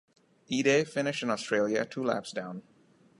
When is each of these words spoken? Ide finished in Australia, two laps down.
Ide 0.51 0.87
finished 0.87 1.21
in 1.21 1.29
Australia, 1.29 1.85
two 1.85 2.03
laps 2.03 2.31
down. 2.31 2.63